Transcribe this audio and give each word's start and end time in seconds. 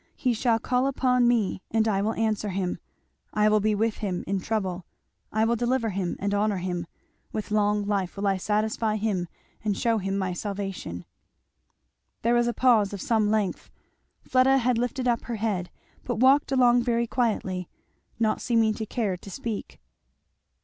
He 0.15 0.33
shall 0.33 0.57
call 0.57 0.87
upon 0.87 1.27
me, 1.27 1.61
and 1.69 1.87
I 1.87 2.01
will 2.01 2.15
answer 2.15 2.49
him; 2.49 2.79
I 3.35 3.47
will 3.47 3.59
be 3.59 3.75
with 3.75 3.97
him 3.99 4.23
in 4.25 4.39
trouble; 4.39 4.83
I 5.31 5.45
will 5.45 5.55
deliver 5.55 5.89
him, 5.91 6.15
and 6.19 6.33
honour 6.33 6.57
him. 6.57 6.87
With 7.31 7.51
long 7.51 7.85
life 7.85 8.17
will 8.17 8.25
I 8.25 8.37
satisfy 8.37 8.95
him, 8.95 9.27
and 9.63 9.77
shew 9.77 9.99
him 9.99 10.17
my 10.17 10.33
salvation.'" 10.33 11.05
There 12.23 12.33
was 12.33 12.47
a 12.47 12.51
pause 12.55 12.93
of 12.93 12.99
some 13.01 13.29
length. 13.29 13.69
Fleda 14.27 14.57
had 14.57 14.79
lifted 14.79 15.07
up 15.07 15.25
her 15.25 15.35
head, 15.35 15.69
but 16.03 16.15
walked 16.15 16.51
along 16.51 16.81
very 16.81 17.05
quietly, 17.05 17.69
not 18.17 18.41
seeming 18.41 18.73
to 18.73 18.87
care 18.87 19.15
to 19.17 19.29
speak. 19.29 19.79